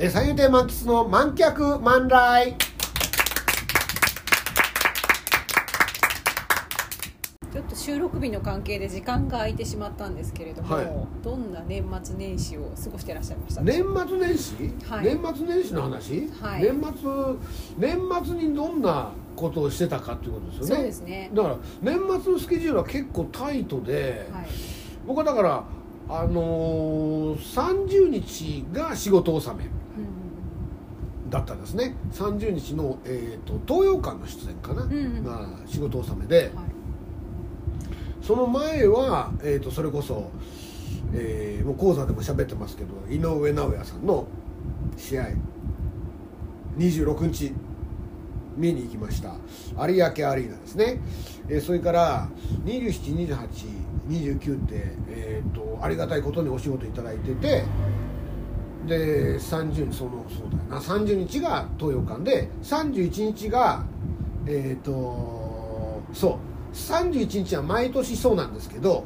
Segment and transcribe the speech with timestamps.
[0.00, 2.54] え三遊亭満喫の満脚満来。
[7.52, 10.86] ちょっと収録日の関係で時間が空いてしまったんですけれども、はい。
[11.24, 13.62] どんな年末年始を過ごしていらっしゃいました？
[13.62, 14.54] 年末年始、
[14.88, 15.04] はい。
[15.04, 16.62] 年末年始の話、はい。
[16.62, 17.10] 年末
[17.76, 20.74] 年末にどんなことをしてたかっていうことですよね。
[20.76, 21.30] そうですね。
[21.34, 24.46] だから年末のスケジュールは結構タイトで、はい。
[25.08, 25.64] 僕はだから
[26.10, 29.64] あのー、30日が仕事納め。
[29.64, 29.70] うん
[31.30, 31.94] だったんですね。
[32.12, 35.24] 30日の、えー、と東洋館の出演かな、んうん。
[35.24, 36.50] が仕事納めで、はい。
[38.22, 40.30] その前は、えー、とそれこそ、
[41.14, 44.26] えーもう講座でも喋ってますけど井上尚弥さんの
[44.96, 45.26] 試合。
[46.78, 47.52] 26日
[48.56, 49.34] 見に行きました。
[49.88, 51.00] 有明アリーナですね、
[51.48, 52.28] えーそれから
[52.64, 57.64] 272829って、えー、とありがたいことにお仕事いただいてて
[58.88, 60.80] で30日そのそうだな。
[60.80, 63.84] 30日が東洋館で31日が
[64.46, 66.38] えっ、とそ
[66.72, 66.74] う。
[66.74, 69.04] 31日は毎年そうなんですけど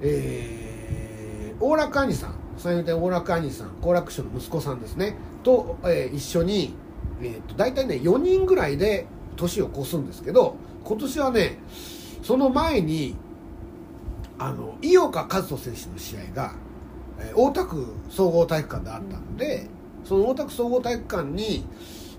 [0.00, 2.34] えー大楽兄さん。
[2.56, 5.16] 三遊亭大楽兄さん好楽師匠の息子さんですね。
[5.42, 6.74] と、えー一緒に、
[7.20, 9.06] えー、と大体ね4人ぐらいで
[9.36, 11.58] 年を越すんですけど今年はね
[12.22, 13.16] その前に
[14.38, 16.54] あの井岡一人選手の試合が、
[17.20, 19.68] えー大田区総合体育館であったので、
[20.04, 21.64] その大田区総合体育館に、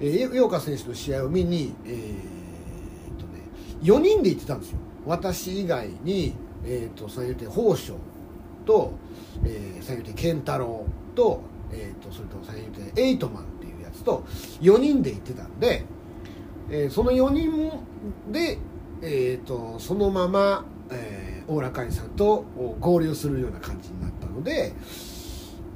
[0.00, 3.40] えー井岡選手の試合を見に、えーっとね、
[3.82, 4.78] 4人で行ってたんですよ。
[5.06, 7.94] 私以外に、えー、と三遊亭宝生
[8.66, 8.92] と、
[9.44, 11.40] えー三遊亭健太郎と,、
[11.72, 14.24] えー、とそれと三遊亭エイトマンっていうやつと
[14.60, 15.84] 4人で行ってたんで、
[16.70, 17.70] えーその4人
[18.30, 18.58] で、
[19.02, 22.44] えー、とそのまま、えー大楽会さんと
[22.78, 24.72] 合流するような感じになので、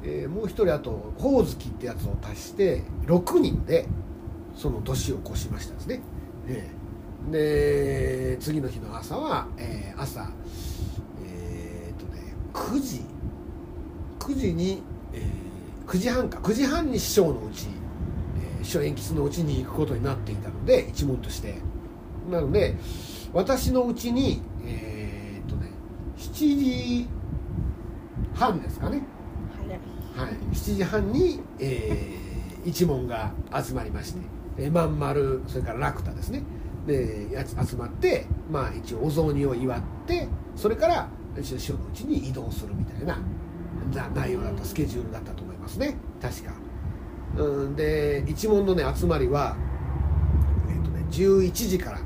[0.02, 3.86] えーもう一人あとほおずきってやつを足して6人で
[4.54, 6.00] その年を越しましたですね、
[6.48, 6.84] ええ
[7.30, 10.28] で次の日の朝は、えー朝
[11.24, 13.02] えーっとね9時
[14.18, 17.66] 9時に、えー9時半か9時半に師匠のうち、
[18.58, 21.54] えー師匠延吉のうちに行くことになっていたので一門として。
[22.30, 22.74] なので
[23.34, 25.70] 私のうちにえーっとね
[26.16, 27.06] 7時
[28.34, 29.02] 半ですかね。
[30.16, 30.26] はい。
[30.26, 32.24] はい、7時半に、えー
[32.64, 34.20] 一門が集まりまして、
[34.56, 36.42] えー、まん丸それから楽太ですね。
[36.86, 41.08] でやつ集まって、まあ、一応お雑煮を祝ってそれから
[41.42, 43.18] 師匠のうちに移動するみたいな
[43.94, 45.96] な内容だったスケジュールだったと思いますね。
[46.20, 46.52] 確か。
[47.36, 49.56] うんで一門のね集まりは、
[50.68, 52.00] えーとね、11時から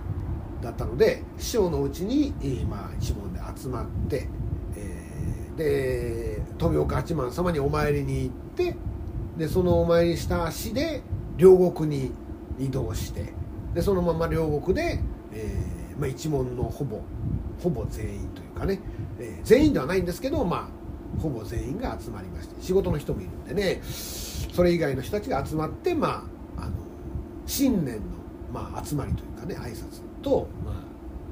[0.63, 4.38] だったので師匠のうちに、えーまあ、一門で集まって、えー
[5.59, 8.77] で富岡八幡様にお参りに行って
[9.37, 11.03] でそのお参りした足で
[11.37, 12.13] 両国に
[12.59, 13.33] 移動して
[13.75, 15.01] でそのまま両国で、
[15.33, 17.01] えーまあ、一門のほぼ
[17.63, 18.81] ほぼ全員というかね、
[19.19, 20.71] えー全員ではないんですけどま
[21.19, 26.25] あほぼ全員が集まりまして仕事の人もいるんでねそれ以外の人たちが集まってま
[26.57, 26.73] ああの
[27.47, 28.03] 新年の、
[28.53, 30.75] まあ、集まりというかね挨拶と、まあ、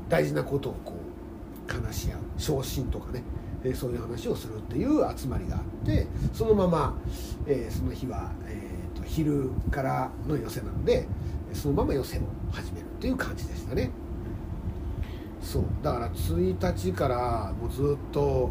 [0.08, 3.22] 大事なことをこう話し合う昇進とかね、
[3.68, 6.96] えそういう話をするっていう集まりがあってそのまま、
[7.46, 11.06] えその日は、えーと昼からの寄せなので
[11.52, 12.22] そのまま寄せを
[12.52, 13.90] 始めるっていう感じでしたね。
[15.40, 15.64] そう。
[15.82, 18.50] だから1日からもうずっと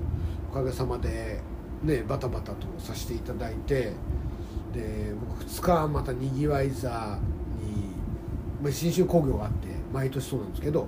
[0.51, 1.41] おかげさまで
[1.83, 3.93] ねバタバタとさせていただいて
[4.73, 7.19] で僕2日またにぎわい座
[7.61, 7.91] に、
[8.61, 10.87] まあ、新春興行があって毎年そうなんですけど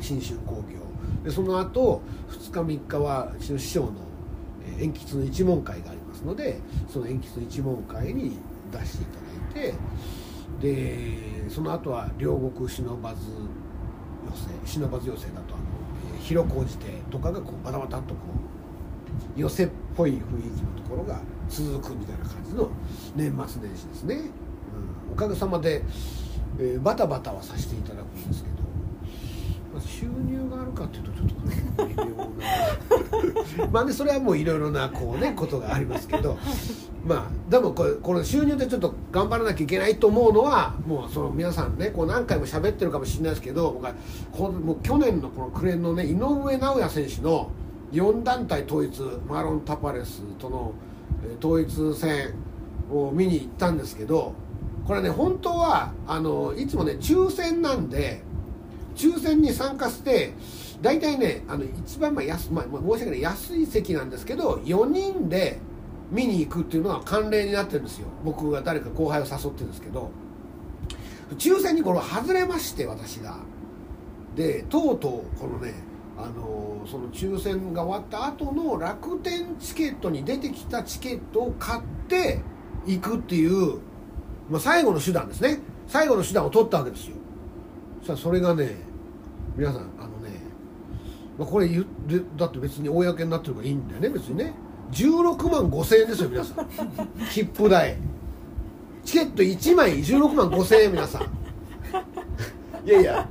[0.00, 0.83] 新春興行
[1.24, 3.92] でその後2日3日はうちの師匠の
[4.66, 8.38] え鉛筆の一門会がありますのでその鉛筆の一門会に
[8.70, 9.74] 出していただいて
[10.60, 13.26] でその後は両国忍ばず
[14.26, 18.20] 寄せ忍ばず寄せだとあの、広小路亭とかがこうバタバタっとこ
[19.36, 22.70] う寄せっぽい雰囲気のところが続くみたいな感じの
[23.14, 24.14] 年末年始ですね、
[25.06, 25.82] うん、おかげさまで、
[26.58, 28.53] えーバタバタはさせていただくんですけど、
[29.74, 31.56] まあ、収入があるかっていうとちょっとね
[31.88, 33.66] 微妙な。
[33.72, 36.38] まあねそれはもういろいろなこうねことがありますけど
[37.04, 43.94] まあでもこれこの収入でちょっと頑張らなきゃいけないと思うのはもうその皆さんねこう何回も喋ってるかもしれないですけど僕は
[44.30, 47.50] このもう去年のこの暮れのね井上尚弥選手の
[47.92, 50.72] 4団体統一マロン・タパレスとの
[51.24, 52.32] えー統一戦
[52.92, 54.34] を見に行ったんですけど
[54.86, 58.22] これね本当はあのいつもね抽選なんで
[58.94, 60.32] 抽選に参加して
[60.82, 65.58] 大体ねあの一番まあ安、まあ、申し訳ない安い席なんですけど4人で
[66.10, 68.06] 見に行くっていうのは慣例になってるんですよ。
[68.24, 70.10] 僕が誰か後輩を誘ってるんですけど。
[71.38, 73.38] 抽選にこれ外れまして私が。
[74.36, 75.74] でとうとうこのね
[76.18, 82.40] あのその抽選が終わった後の楽天チケットに出てきたチケットを買って
[82.84, 83.78] 行くっていう、
[84.50, 85.60] まあ、最後の手段ですね。
[85.86, 87.16] 最後の手段を取ったわけですよ。
[88.04, 88.76] そしたらそれがね
[89.56, 90.38] 皆さんあのね、
[91.38, 94.52] まあ、これ言ってだって別に公になってるからいいんだよね別にね。
[94.92, 96.68] 16万5千円ですよ皆さん。
[97.32, 97.96] 切符代。
[99.04, 101.22] チケット1枚16万5千円皆さん。
[102.86, 103.28] いやいや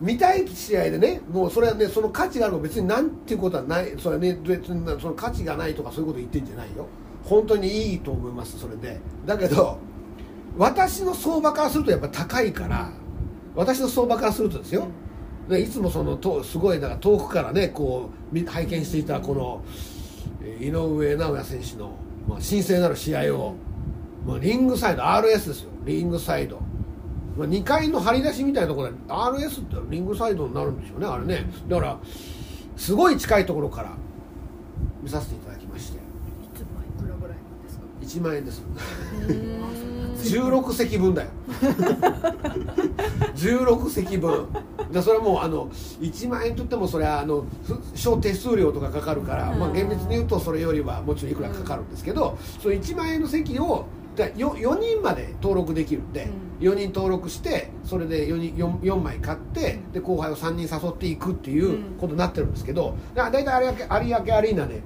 [0.00, 6.86] 見たい試合でねもうそれはねその価値があるの別になんていうことはないそれはね別にその価値がないとかそういうこと言ってんじゃないよ。
[7.22, 8.98] 本当にいいと思いますそれで。
[9.24, 9.78] だけど
[10.58, 12.90] 私の相場からするとやっぱ高いから
[13.56, 14.86] 私の相場からするとですよ、
[15.48, 19.64] でいつもそのとすごいだから遠くからねこうみ拝見していたこの
[20.42, 21.96] えー井上尚弥選手の、
[22.28, 23.54] まあ、神聖なる試合を、
[24.26, 25.70] まあ、リングサイド RS ですよ。
[25.84, 26.60] リングサイド、
[27.36, 31.46] まあ、2階の張り出しみたいなところで RS ってリングサイドになるんでしょうねあれね。
[31.68, 31.98] だから
[32.76, 33.96] すごい近いところから
[35.02, 35.98] 見させていただきまして。
[35.98, 36.00] い
[36.54, 38.62] つもいくらぐらいですか？1万円です
[40.22, 41.28] 16席分だよ。
[43.34, 44.46] 16席分
[44.90, 45.68] だそれはもうあの
[46.00, 53.86] 1万円とってもそれはあのふ小手数料とかかかるから、まあ、厳密に言うとそれよりはもちろんいくらかかるんですけど、その1万円の席を
[54.16, 56.28] だ 4, 4人まで登録できるんで、
[56.60, 64.82] 4人登録してそれで 4, 人 4, 4枚買ってで後輩を3人誘っていくっていうことになってるんですけど大体有明有明アリーナで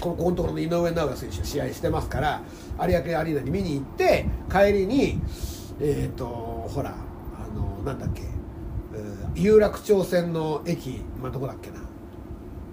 [0.00, 2.42] このここのところの井上尚弥選手試合してますから
[2.88, 5.20] 有明アリーナに見に行って帰りに
[5.80, 11.76] えっ、とほらあのなんだっけ、えー有楽町線の駅、まあ、どこだっけな。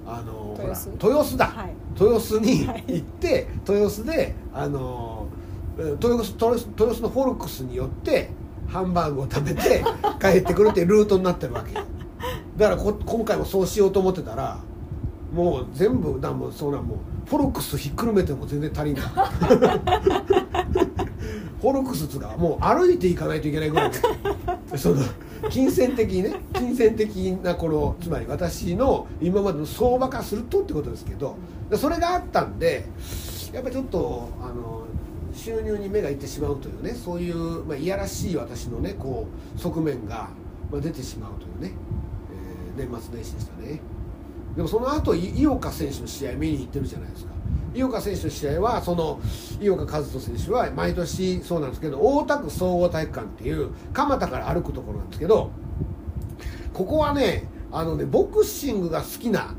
[0.07, 1.73] あのほら豊洲だ、はい。
[1.99, 2.83] 豊洲にはい。
[2.87, 5.27] 行って、豊洲であの
[5.77, 8.29] えー豊洲豊洲豊洲のフォルクスによって
[8.67, 9.83] ハンバーグを食べて
[10.19, 11.81] 帰ってくるっていうルートになってるわけよ。
[12.57, 14.59] だからこ今回もそうしようと思ってたら
[15.33, 18.95] もう全部だもうそんなもうフォルクスひっくるめても全然足りん。
[18.95, 19.07] な い
[21.61, 23.91] フォルクスつがもう歩いていかないといけないぐらい
[24.75, 25.01] その
[25.49, 31.35] 金銭的にね金銭的なこのつまり私の今までの相場化するとってことですけど
[31.75, 32.85] それがあったんで
[33.53, 34.85] やっぱりちょっとあの
[35.33, 40.29] 収入に目がいってしまうというねそういう、まあ、いやらしい私のねこう側面が、
[40.71, 41.77] 出てしまうというね、
[42.77, 43.79] えー年末年始でしたね。
[44.57, 47.31] でもその後井岡選手の試合見に行ってるじゃないですか。
[47.75, 49.19] 井岡選手の試合はその
[49.61, 55.51] 井岡一人選手は毎年そうなんですけど大田区総合体育館っていう蒲田から歩くところなんですけど
[56.73, 59.53] ここはねあのねボクシングが好きな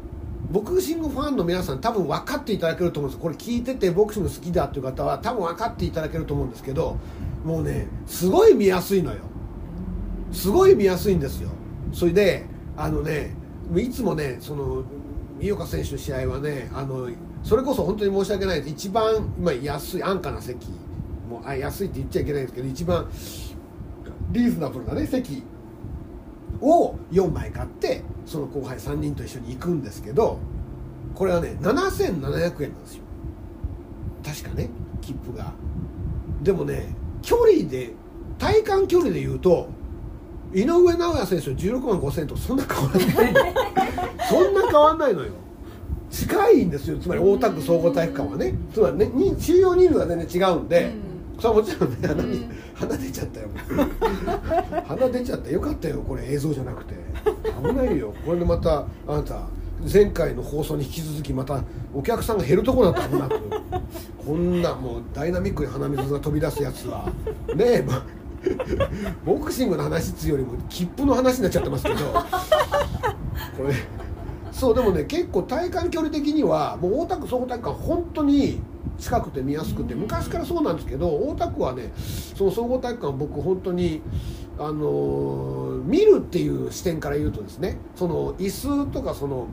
[0.51, 6.97] ボクシングファンの皆さん多分分かっていただけると思うんですこれ聞いててボクシング好きだっていう方は多分分かっていただけると思うんですけど
[7.45, 9.21] もうねすごい見やすいのよ。
[10.33, 11.51] すごい見やすいんですよ。
[11.93, 12.47] それで
[12.77, 13.38] あのね
[13.77, 14.83] いつもねその
[15.41, 17.09] 井岡選手の試合はねあの
[17.43, 18.71] それこそ本当に申し訳ないです。
[18.71, 20.69] 一番今安い安価な席
[21.29, 23.09] もうあ安いって言っちゃいけないんですけど一番
[24.33, 25.43] リーズナブルなね席
[26.61, 30.39] を4枚買ってその後輩3人と一緒に行くんですけど
[31.15, 33.03] これはね7700円なんですよ。
[34.25, 34.69] 確かね
[35.01, 35.53] 切符が。
[36.43, 37.93] でもね距離で
[38.39, 39.69] 体感距離で言うと
[40.53, 43.45] 井上尚弥選手の16万5000円とそんな変わらない。
[44.29, 45.33] そんな変わんないのよ。
[46.11, 46.99] 近いんですよ。
[46.99, 48.55] つまり大田区総合体育館はね。
[48.73, 50.93] つまりねに収容人数が全然違うんで、
[51.39, 52.51] それはもちろんね鼻に、うん。
[52.75, 53.49] 鼻出ちゃったよ。
[54.87, 56.95] 鼻出ちゃったよかったよこれ映像じゃなくて。
[57.63, 58.15] 危ないよ。
[58.25, 59.43] これでまたあなた
[59.93, 61.63] 前回の放送に引き続きまた
[61.95, 63.39] お客さんが減るところだった危なく。
[64.25, 67.13] こんなもうダイナミックに鼻水が飛び出すやつは。
[67.55, 68.05] ねえ、ま
[69.25, 71.97] ボクシングの話っつうよりも切符の話になっちゃってますけど。
[73.57, 73.75] これ
[74.53, 78.61] そうでもね結構体感距離的にはもう大田区総合体育館本当に
[78.99, 84.03] 近くて見やすくて昔からそうなんですけど大田区はねその総合体育館は僕本当に
[84.59, 89.47] あのー見るっていう視点から言うとですねその椅子とかその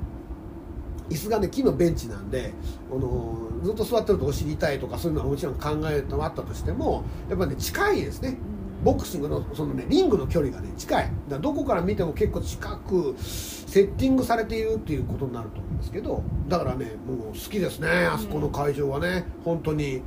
[1.10, 2.52] 椅子がね木のベンチなんで、
[2.92, 8.38] あのーずっと座ってるとお尻痛いとかそういうのはもちろん考えてあったとしてもやっぱね近いですね
[8.86, 11.04] ボクシングのそのねリングの距離がね近い。
[11.04, 19.26] だからどこから見ても結構近くセッティングされているっていうことになると思うんですけどだからねもう好きですねあそこの会場はね。
[19.44, 20.04] 本当に。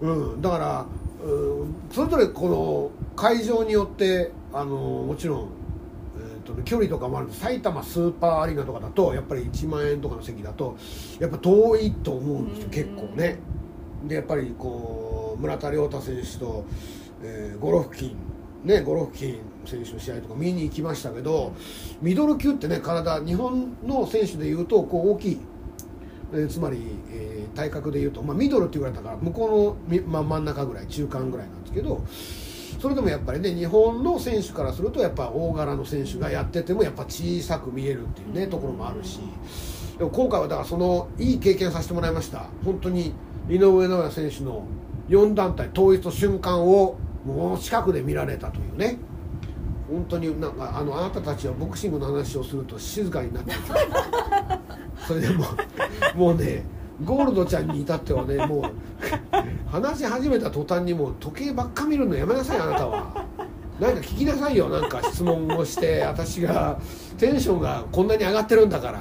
[0.00, 0.40] うん。
[0.40, 0.86] だから
[1.24, 5.48] うんそれぞれこの会場によってあのもちろん
[6.20, 10.76] えーとね距離とかもある埼玉スーパーアリーナとかだとやっぱり1万円とかの席だと
[11.18, 13.38] やっぱ遠いと思うんですよ結構ね。
[14.06, 16.64] でやっぱりこう村田亮太選手と、
[17.22, 18.16] えーゴロフキン
[18.64, 21.54] ねゴロフキン選手の試合とか見に行きましたけど
[22.00, 25.40] ミドル級ってね体日本の選手でいうとこう大きい、
[26.32, 26.78] えーつまり、
[27.10, 32.04] えー体格でいうと、まあ、ミドルって言われたから向こうの、まあ、真ん中ぐらい中間ぐらいなんですけど
[32.80, 39.18] それでもやっぱりね日本の選手からするとやっぱ大柄の選手がやっててもやっぱ小さく見えるっていうねところもあるし。
[39.98, 42.46] でも今回はだからそのいい経験させてもらいました。
[42.64, 43.12] 本当に
[43.48, 44.64] 井上尚弥選手の
[45.08, 46.96] 4団体統一の瞬間を
[47.34, 48.98] もう近くで見られたというね。
[49.90, 53.62] 本当になんかあのあなたたちはボクシングの話をすると静かになってくる。
[55.06, 55.46] それでも
[56.14, 56.62] うもうね
[57.04, 63.24] ゴールドちゃんに至ってはねもう話し始めた途端にもう時計ばっか見るのやめなさいあなたは。
[63.80, 66.80] なんか聞きなさいよなんか質問をして私が
[67.16, 68.98] テンションがこんなに上がってるんだから、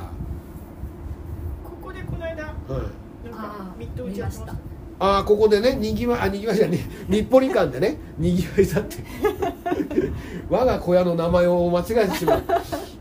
[1.64, 2.84] ここでこの間なんは
[3.26, 8.98] い、かあーミッド打ちやってま見ましああここでねにぎわあにぎわいじゃね日暮里館でねにぎわいだって。
[10.50, 12.44] 我が小屋の名前を間違えてしまう。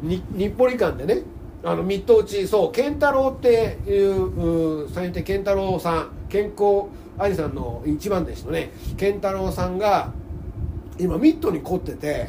[0.03, 1.23] に日暮里館でね
[1.65, 6.85] あのミッド打ちそう健太郎っていうう三遊亭健太郎さん健康
[7.19, 10.13] 兄さんの一番弟子のね健太郎さんが
[10.99, 12.29] 今ミットに凝ってて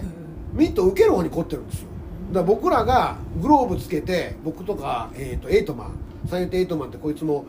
[0.54, 1.88] ミット受ける方に凝ってるんですよ。
[2.32, 5.92] だから僕らがグローブつけて僕とか、えー、とエイトマン
[6.28, 7.46] 三遊亭エイトマンってこいつも、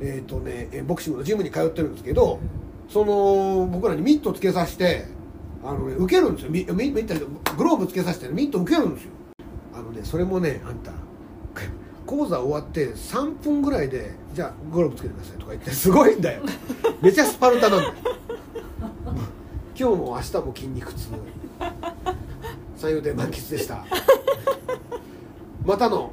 [0.00, 2.38] えーとね、ボクシングのジムに通ってるんですけど
[2.88, 5.06] その僕らにミットつけさせて
[5.64, 6.50] あの、ね、受けるんですよ。
[6.50, 9.10] ミミッグローブつけさせてミット受けるんですよ。
[9.74, 10.92] あのねそれもねあんた
[12.06, 16.42] 講座終わって3分ぐらいで「じゃあグローブつけてください」とか言ってすごいんだよ。
[17.00, 17.94] めちゃスパルタなんだよ。
[19.78, 21.08] 今日も明日も筋肉痛。
[22.76, 23.84] 三遊亭満喫でした。
[25.64, 26.12] またの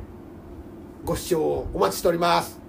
[1.07, 2.66] ご視聴お待ちしております。